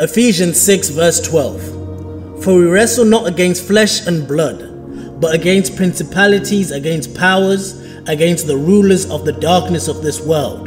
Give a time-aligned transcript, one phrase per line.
[0.00, 2.42] Ephesians 6, verse 12.
[2.42, 8.56] For we wrestle not against flesh and blood, but against principalities, against powers, against the
[8.56, 10.66] rulers of the darkness of this world,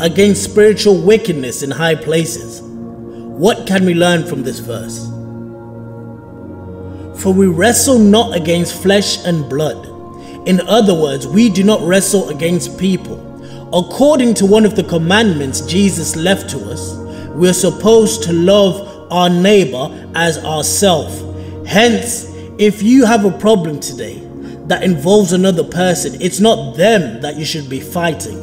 [0.00, 2.60] against spiritual wickedness in high places.
[2.62, 5.04] What can we learn from this verse?
[7.20, 9.86] For we wrestle not against flesh and blood.
[10.46, 13.24] In other words, we do not wrestle against people.
[13.74, 17.07] According to one of the commandments Jesus left to us,
[17.38, 21.22] we are supposed to love our neighbor as ourselves.
[21.68, 22.24] Hence,
[22.58, 24.18] if you have a problem today
[24.66, 28.36] that involves another person, it's not them that you should be fighting,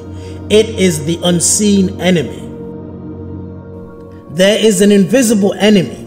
[0.49, 2.41] it is the unseen enemy.
[4.34, 5.98] There is an invisible enemy,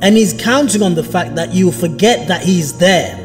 [0.00, 3.22] and he's counting on the fact that you forget that he's there.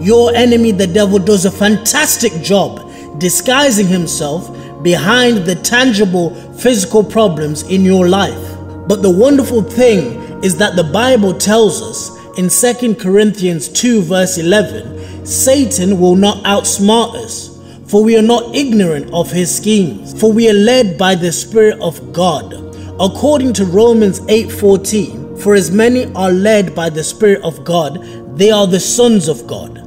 [0.00, 4.50] Your enemy, the devil, does a fantastic job disguising himself
[4.82, 8.53] behind the tangible physical problems in your life.
[8.86, 14.38] But the wonderful thing is that the Bible tells us in 2 Corinthians 2, verse
[14.38, 17.50] 11, Satan will not outsmart us,
[17.86, 21.80] for we are not ignorant of his schemes, for we are led by the Spirit
[21.80, 22.52] of God.
[23.00, 28.04] According to Romans 8:14, for as many are led by the Spirit of God,
[28.36, 29.80] they are the sons of God.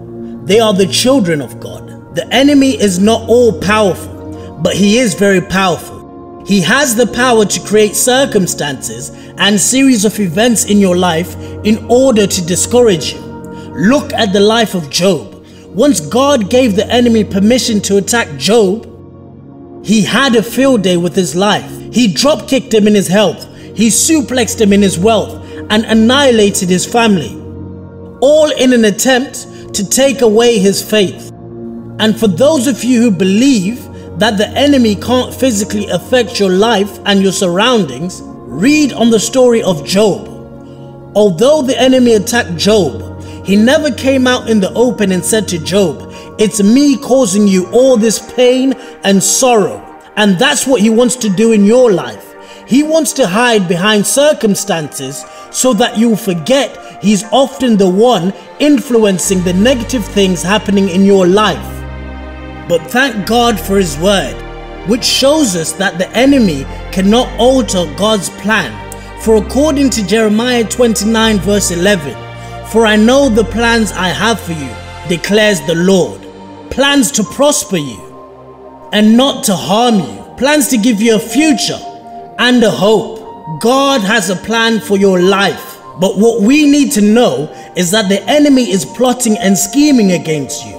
[0.48, 2.16] They are the children of God.
[2.16, 5.97] The enemy is not all powerful, but he is very powerful.
[6.48, 11.86] He has the power to create circumstances and series of events in your life in
[11.90, 13.20] order to discourage you.
[13.20, 15.46] Look at the life of Job.
[15.66, 18.86] Once God gave the enemy permission to attack Job,
[19.86, 21.70] he had a field day with his life.
[21.94, 23.46] He drop kicked him in his health,
[23.76, 27.36] he suplexed him in his wealth, and annihilated his family.
[28.22, 31.30] All in an attempt to take away his faith.
[32.00, 33.86] And for those of you who believe
[34.18, 39.62] that the enemy can't physically affect your life and your surroundings, read on the story
[39.62, 40.28] of Job.
[41.16, 45.60] Although the enemy attacked Job, he never came out in the open and said to
[45.60, 48.74] Job, It's me causing you all this pain
[49.04, 49.84] and sorrow.
[50.16, 52.36] And that's what he wants to do in your life.
[52.68, 59.44] He wants to hide behind circumstances so that you forget he's often the one influencing
[59.44, 61.77] the negative things happening in your life.
[62.68, 64.36] But thank God for His word,
[64.88, 68.72] which shows us that the enemy cannot alter God's plan.
[69.22, 72.14] For according to Jeremiah 29, verse 11,
[72.70, 74.70] For I know the plans I have for you,
[75.08, 76.28] declares the Lord
[76.78, 78.00] plans to prosper you
[78.94, 81.80] and not to harm you, plans to give you a future
[82.38, 83.60] and a hope.
[83.62, 85.80] God has a plan for your life.
[86.00, 90.68] But what we need to know is that the enemy is plotting and scheming against
[90.68, 90.77] you.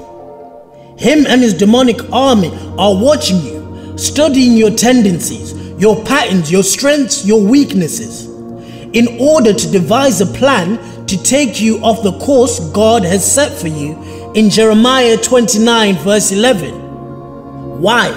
[0.98, 7.24] Him and his demonic army are watching you, studying your tendencies, your patterns, your strengths,
[7.24, 8.26] your weaknesses,
[8.92, 13.56] in order to devise a plan to take you off the course God has set
[13.56, 17.80] for you in Jeremiah 29, verse 11.
[17.80, 18.10] Why?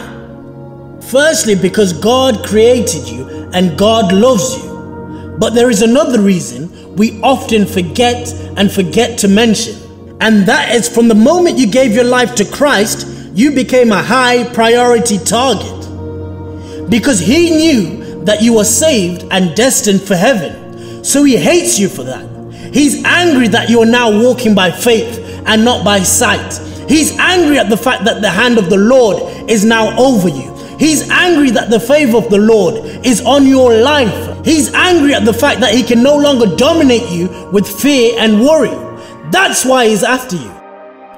[1.12, 5.36] Firstly, because God created you and God loves you.
[5.40, 9.81] But there is another reason we often forget and forget to mention.
[10.22, 14.04] And that is from the moment you gave your life to Christ, you became a
[14.04, 16.90] high priority target.
[16.90, 21.04] Because He knew that you were saved and destined for heaven.
[21.04, 22.30] So He hates you for that.
[22.72, 26.54] He's angry that you are now walking by faith and not by sight.
[26.88, 30.56] He's angry at the fact that the hand of the Lord is now over you.
[30.78, 34.46] He's angry that the favor of the Lord is on your life.
[34.46, 38.42] He's angry at the fact that he can no longer dominate you with fear and
[38.42, 38.91] worry.
[39.31, 40.52] That's why he's after you.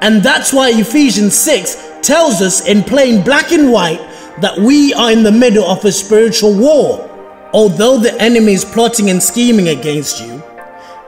[0.02, 4.02] And that's why Ephesians 6 tells us in plain black and white
[4.42, 7.10] that we are in the middle of a spiritual war.
[7.54, 10.44] Although the enemy is plotting and scheming against you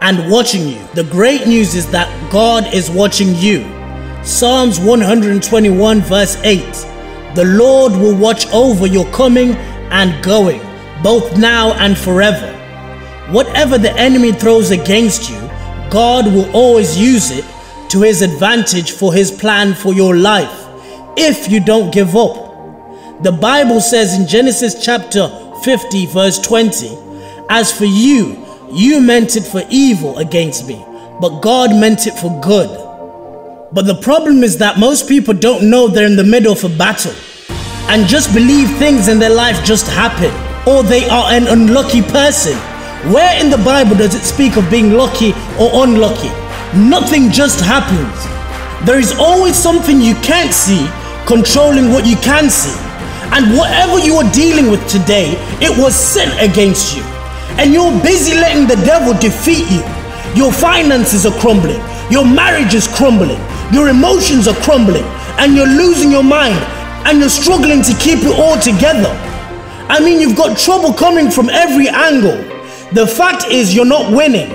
[0.02, 3.62] and watching you, the great news is that God is watching you.
[4.24, 6.60] Psalms 121, verse 8
[7.36, 9.52] The Lord will watch over your coming
[9.92, 10.62] and going,
[11.04, 12.52] both now and forever.
[13.32, 15.45] Whatever the enemy throws against you,
[15.96, 17.46] God will always use it
[17.92, 20.68] to his advantage for his plan for your life
[21.16, 23.24] if you don't give up.
[23.24, 25.30] The Bible says in Genesis chapter
[25.64, 26.98] 50, verse 20,
[27.50, 30.86] As for you, you meant it for evil against me,
[31.22, 32.68] but God meant it for good.
[33.72, 36.78] But the problem is that most people don't know they're in the middle of a
[36.78, 37.16] battle
[37.88, 40.34] and just believe things in their life just happen,
[40.68, 42.75] or they are an unlucky person
[43.14, 46.30] where in the Bible does it speak of being lucky or unlucky?
[46.78, 48.16] Nothing just happens.
[48.86, 50.88] There is always something you can't see
[51.26, 52.76] controlling what you can see.
[53.34, 57.04] And whatever you are dealing with today, it was sent against you.
[57.58, 59.84] and you're busy letting the devil defeat you.
[60.36, 61.80] Your finances are crumbling,
[62.12, 63.40] your marriage is crumbling,
[63.72, 65.06] your emotions are crumbling,
[65.40, 66.60] and you're losing your mind
[67.08, 69.12] and you're struggling to keep it all together.
[69.88, 72.55] I mean, you've got trouble coming from every angle.
[72.96, 74.50] The fact is, you're not winning,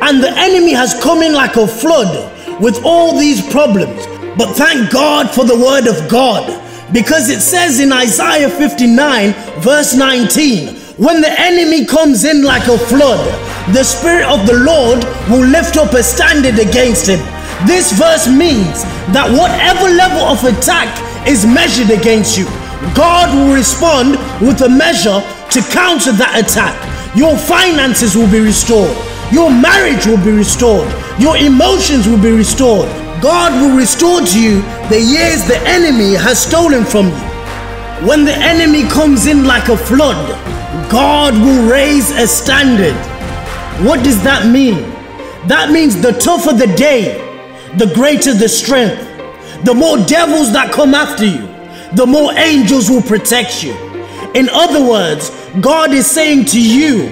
[0.00, 2.08] and the enemy has come in like a flood
[2.58, 4.06] with all these problems.
[4.38, 6.48] But thank God for the word of God,
[6.94, 12.78] because it says in Isaiah 59, verse 19, when the enemy comes in like a
[12.78, 13.20] flood,
[13.74, 17.20] the Spirit of the Lord will lift up a standard against him.
[17.66, 20.88] This verse means that whatever level of attack
[21.28, 22.46] is measured against you,
[22.96, 25.20] God will respond with a measure
[25.52, 26.91] to counter that attack.
[27.14, 28.96] Your finances will be restored.
[29.30, 30.88] Your marriage will be restored.
[31.20, 32.88] Your emotions will be restored.
[33.20, 38.08] God will restore to you the years the enemy has stolen from you.
[38.08, 40.26] When the enemy comes in like a flood,
[40.90, 42.96] God will raise a standard.
[43.86, 44.80] What does that mean?
[45.48, 47.18] That means the tougher the day,
[47.76, 49.00] the greater the strength.
[49.64, 51.46] The more devils that come after you,
[51.94, 53.91] the more angels will protect you.
[54.34, 55.30] In other words,
[55.60, 57.08] God is saying to you,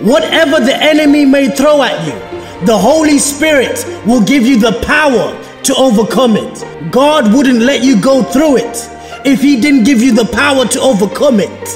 [0.00, 5.36] whatever the enemy may throw at you, the Holy Spirit will give you the power
[5.64, 6.92] to overcome it.
[6.92, 8.88] God wouldn't let you go through it
[9.24, 11.68] if He didn't give you the power to overcome it.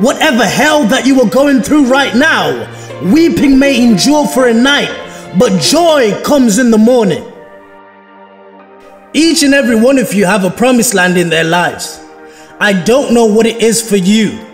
[0.00, 2.50] Whatever hell that you are going through right now,
[3.12, 4.90] weeping may endure for a night,
[5.38, 7.24] but joy comes in the morning.
[9.12, 12.00] Each and every one of you have a promised land in their lives.
[12.60, 14.44] I don't know what it is for you.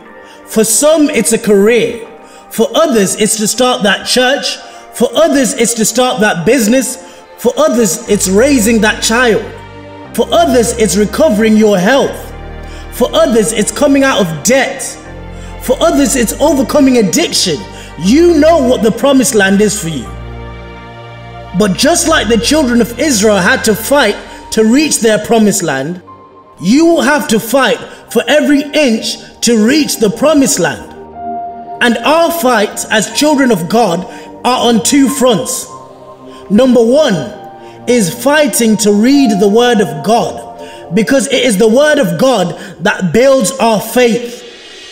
[0.47, 2.07] For some, it's a career.
[2.51, 4.57] For others, it's to start that church.
[4.93, 6.97] For others, it's to start that business.
[7.39, 9.43] For others, it's raising that child.
[10.15, 12.33] For others, it's recovering your health.
[12.97, 14.83] For others, it's coming out of debt.
[15.63, 17.57] For others, it's overcoming addiction.
[17.99, 20.05] You know what the promised land is for you.
[21.59, 24.17] But just like the children of Israel had to fight
[24.53, 26.03] to reach their promised land,
[26.61, 27.79] you will have to fight
[28.11, 30.93] for every inch to reach the promised land.
[31.83, 34.05] And our fight as children of God
[34.45, 35.69] are on two fronts.
[36.51, 37.15] Number one
[37.89, 42.59] is fighting to read the Word of God because it is the Word of God
[42.85, 44.43] that builds our faith.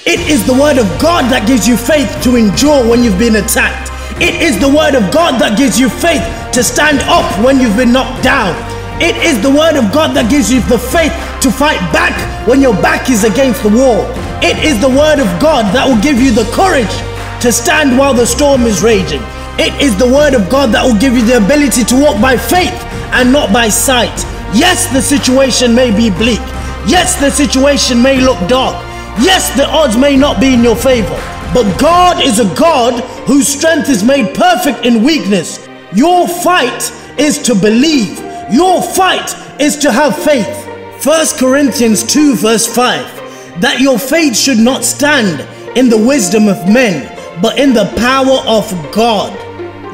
[0.06, 3.36] It is the Word of God that gives you faith to endure when you've been
[3.36, 3.90] attacked.
[4.20, 6.22] It is the Word of God that gives you faith
[6.52, 8.71] to stand up when you've been knocked down.
[9.02, 11.10] It is the word of God that gives you the faith
[11.42, 12.14] to fight back
[12.46, 14.06] when your back is against the wall.
[14.38, 16.94] It is the word of God that will give you the courage
[17.42, 19.18] to stand while the storm is raging.
[19.58, 22.38] It is the word of God that will give you the ability to walk by
[22.38, 22.78] faith
[23.18, 24.14] and not by sight.
[24.54, 26.38] Yes, the situation may be bleak.
[26.86, 28.78] Yes, the situation may look dark.
[29.18, 31.18] Yes, the odds may not be in your favor.
[31.50, 35.58] But God is a God whose strength is made perfect in weakness.
[35.92, 36.86] Your fight
[37.18, 38.21] is to believe.
[38.50, 40.68] Your fight is to have faith.
[41.04, 43.22] 1 Corinthians 2, verse 5
[43.60, 45.40] that your faith should not stand
[45.76, 47.08] in the wisdom of men,
[47.42, 49.32] but in the power of God.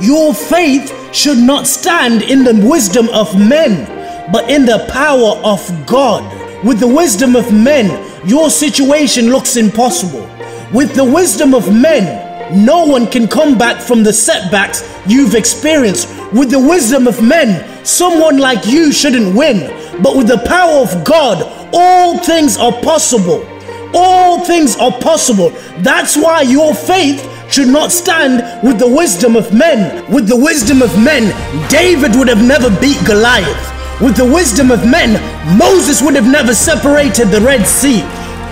[0.03, 3.87] Your faith should not stand in the wisdom of men,
[4.31, 6.23] but in the power of God.
[6.65, 7.89] With the wisdom of men,
[8.27, 10.29] your situation looks impossible.
[10.73, 16.09] With the wisdom of men, no one can come back from the setbacks you've experienced.
[16.33, 19.61] With the wisdom of men, Someone like you shouldn't win,
[20.03, 21.43] but with the power of God,
[21.73, 23.49] all things are possible.
[23.95, 25.49] All things are possible.
[25.79, 30.05] That's why your faith should not stand with the wisdom of men.
[30.13, 31.33] With the wisdom of men,
[31.71, 34.03] David would have never beat Goliath.
[34.03, 35.17] With the wisdom of men,
[35.57, 38.03] Moses would have never separated the Red Sea.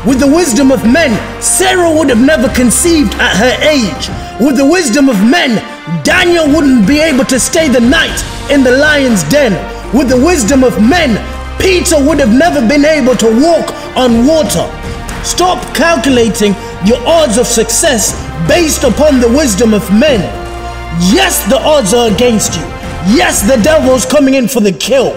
[0.07, 1.11] With the wisdom of men,
[1.43, 4.07] Sarah would have never conceived at her age.
[4.41, 5.59] With the wisdom of men,
[6.05, 8.17] Daniel wouldn't be able to stay the night
[8.49, 9.53] in the lion's den.
[9.93, 11.19] With the wisdom of men,
[11.61, 14.71] Peter would have never been able to walk on water.
[15.25, 16.55] Stop calculating
[16.87, 18.15] your odds of success
[18.47, 20.21] based upon the wisdom of men.
[21.13, 22.63] Yes, the odds are against you.
[23.19, 25.15] Yes, the devil's coming in for the kill.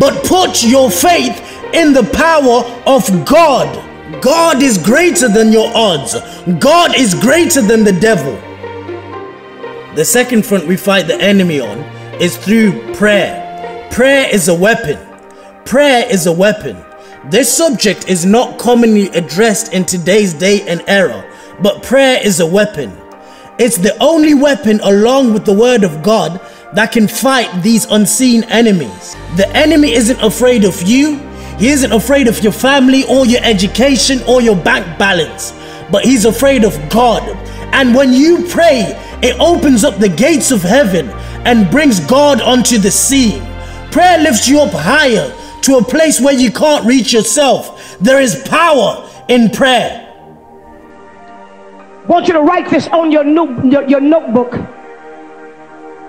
[0.00, 1.38] But put your faith
[1.72, 3.87] in the power of God.
[4.22, 6.14] God is greater than your odds.
[6.58, 8.34] God is greater than the devil.
[9.94, 11.78] The second front we fight the enemy on
[12.20, 13.88] is through prayer.
[13.90, 14.98] Prayer is a weapon.
[15.64, 16.76] Prayer is a weapon.
[17.30, 22.46] This subject is not commonly addressed in today's day and era, but prayer is a
[22.46, 22.96] weapon.
[23.58, 26.40] It's the only weapon, along with the Word of God,
[26.74, 29.16] that can fight these unseen enemies.
[29.36, 31.18] The enemy isn't afraid of you,
[31.58, 35.52] he isn't afraid of your family or your education or your bank balance,
[35.90, 37.22] but he's afraid of God.
[37.74, 41.10] And when you pray, it opens up the gates of heaven
[41.44, 43.42] and brings God onto the scene.
[43.90, 47.98] Prayer lifts you up higher to a place where you can't reach yourself.
[47.98, 50.04] There is power in prayer.
[52.04, 54.54] I want you to write this on your, no- your, your notebook.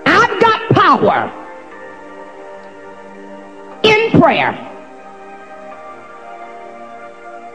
[0.06, 1.32] I've got power
[3.82, 4.69] in prayer.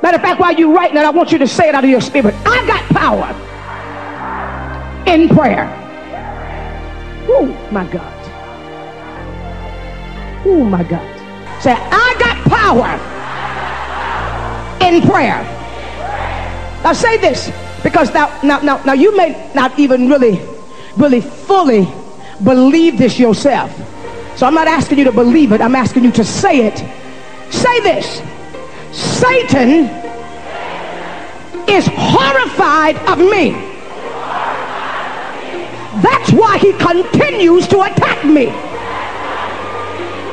[0.05, 1.89] Matter of fact, while you're writing it, I want you to say it out of
[1.89, 2.35] your spirit.
[2.45, 3.33] I got power
[5.12, 5.65] in prayer.
[7.27, 8.13] Oh my God.
[10.45, 11.59] Oh my God.
[11.59, 12.91] Say, I got power
[14.88, 15.41] in prayer.
[16.83, 20.39] Now say this, because now, now, now, now you may not even really,
[20.97, 21.88] really fully
[22.43, 23.75] believe this yourself.
[24.38, 25.62] So I'm not asking you to believe it.
[25.62, 26.77] I'm asking you to say it.
[27.51, 28.21] Say this.
[28.96, 29.90] Satan
[31.68, 33.52] is horrified of me.
[36.02, 38.46] That's why he continues to attack me.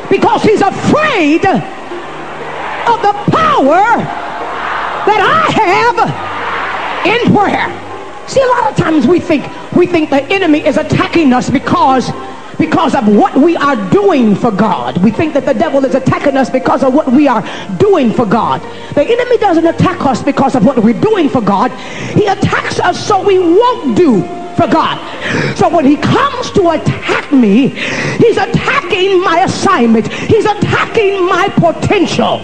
[0.09, 3.83] Because he's afraid of the power
[5.07, 5.99] that I have
[7.07, 8.29] in prayer.
[8.29, 12.11] See, a lot of times we think we think the enemy is attacking us because
[12.63, 14.97] because of what we are doing for God.
[15.03, 17.43] We think that the devil is attacking us because of what we are
[17.77, 18.63] doing for God.
[18.95, 21.73] The enemy doesn't attack us because of what we're doing for God.
[22.15, 24.97] He attacks us so we won't do for God.
[25.57, 27.69] So when he comes to attack me,
[28.23, 30.07] he's attacking my assignment.
[30.13, 32.39] He's attacking my potential.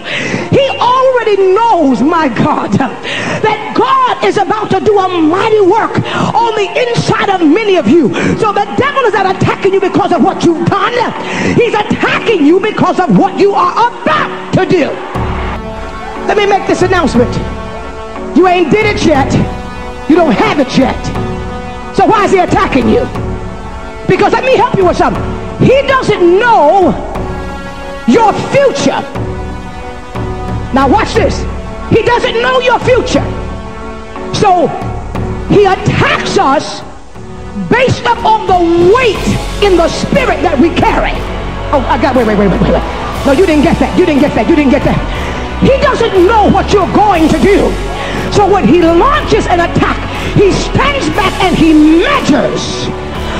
[0.51, 5.95] He already knows, my God, that God is about to do a mighty work
[6.35, 8.13] on the inside of many of you.
[8.37, 10.93] So the devil is not attacking you because of what you've done.
[11.55, 14.89] He's attacking you because of what you are about to do.
[16.27, 17.33] Let me make this announcement.
[18.35, 19.31] You ain't did it yet.
[20.09, 21.28] You don't have it yet.
[21.99, 23.03] So why is he attacking you?
[24.07, 25.21] Because let me help you with something.
[25.59, 26.95] He doesn't know
[28.07, 29.03] your future.
[30.71, 31.43] Now watch this.
[31.91, 33.25] He doesn't know your future.
[34.33, 34.71] So
[35.51, 36.79] he attacks us
[37.67, 39.27] based upon the weight
[39.61, 41.11] in the spirit that we carry.
[41.75, 43.25] Oh, I got, wait, wait, wait, wait, wait.
[43.25, 43.99] No, you didn't get that.
[43.99, 44.47] You didn't get that.
[44.47, 44.95] You didn't get that.
[45.59, 47.67] He doesn't know what you're going to do.
[48.31, 52.87] So when he launches an attack, he stands back and he measures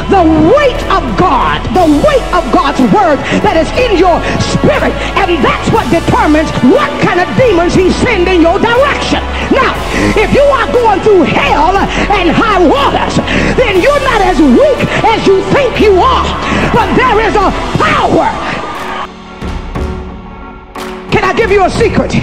[0.09, 4.93] the weight of God, the weight of God's word that is in your spirit.
[5.21, 9.21] And that's what determines what kind of demons he sends in your direction.
[9.53, 9.77] Now,
[10.17, 13.21] if you are going through hell and high waters,
[13.53, 16.25] then you're not as weak as you think you are.
[16.73, 18.29] But there is a power.
[21.13, 22.17] Can I give you a secret?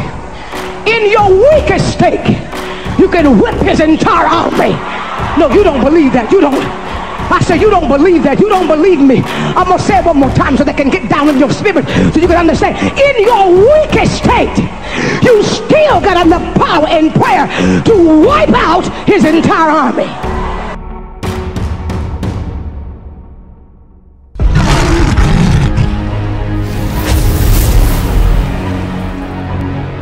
[0.86, 2.45] In your weakest state,
[3.06, 4.74] you can whip his entire army.
[5.38, 6.32] No, you don't believe that.
[6.32, 6.58] You don't.
[7.30, 8.40] I say you don't believe that.
[8.40, 9.22] You don't believe me.
[9.54, 11.50] I'm going to say it one more time so they can get down in your
[11.50, 12.74] spirit so you can understand.
[12.98, 14.58] In your weakest state,
[15.22, 17.46] you still got enough power in prayer
[17.86, 20.10] to wipe out his entire army.